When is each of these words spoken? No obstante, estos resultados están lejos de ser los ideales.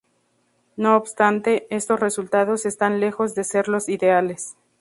No 0.77 0.95
obstante, 0.97 1.67
estos 1.69 1.99
resultados 1.99 2.65
están 2.65 2.99
lejos 2.99 3.35
de 3.35 3.43
ser 3.43 3.67
los 3.67 3.87
ideales. 3.87 4.55